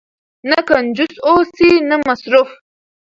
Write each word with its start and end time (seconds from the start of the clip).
نه 0.49 0.59
کنجوس 0.69 1.15
اوسئ 1.29 1.71
نه 1.89 1.95
مسرف. 2.07 2.49